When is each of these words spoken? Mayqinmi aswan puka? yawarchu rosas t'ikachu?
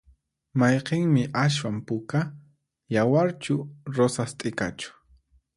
Mayqinmi 0.61 1.23
aswan 1.43 1.77
puka? 1.91 2.21
yawarchu 2.97 3.55
rosas 3.99 4.31
t'ikachu? 4.39 4.89